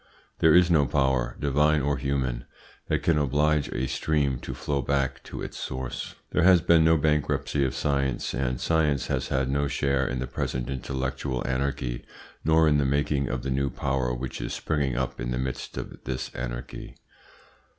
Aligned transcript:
There 0.39 0.55
is 0.55 0.71
no 0.71 0.87
power, 0.87 1.37
Divine 1.39 1.83
or 1.83 1.97
human, 1.97 2.45
that 2.87 3.03
can 3.03 3.19
oblige 3.19 3.67
a 3.67 3.87
stream 3.87 4.39
to 4.39 4.55
flow 4.55 4.81
back 4.81 5.21
to 5.25 5.43
its 5.43 5.59
source. 5.59 6.15
There 6.31 6.41
has 6.41 6.59
been 6.59 6.83
no 6.83 6.97
bankruptcy 6.97 7.63
of 7.65 7.75
science, 7.75 8.33
and 8.33 8.59
science 8.59 9.05
has 9.09 9.27
had 9.27 9.47
no 9.47 9.67
share 9.67 10.07
in 10.07 10.17
the 10.17 10.25
present 10.25 10.71
intellectual 10.71 11.45
anarchy, 11.47 12.03
nor 12.43 12.67
in 12.67 12.79
the 12.79 12.83
making 12.87 13.27
of 13.29 13.43
the 13.43 13.51
new 13.51 13.69
power 13.69 14.11
which 14.11 14.41
is 14.41 14.55
springing 14.55 14.97
up 14.97 15.21
in 15.21 15.29
the 15.29 15.37
midst 15.37 15.77
of 15.77 16.03
this 16.05 16.33
anarchy. 16.33 16.95